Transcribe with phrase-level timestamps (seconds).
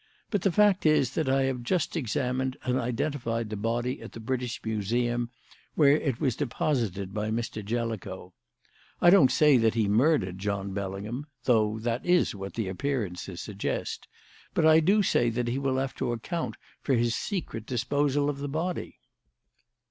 [0.31, 4.19] "But the fact is that I have just examined and identified the body at the
[4.19, 5.29] British Museum,
[5.75, 7.63] where it was deposited by Mr.
[7.63, 8.33] Jellicoe.
[8.99, 14.07] I don't say that he murdered John Bellingham though that is what the appearances suggest
[14.55, 18.39] but I do say that he will have to account for his secret disposal of
[18.39, 18.97] the body."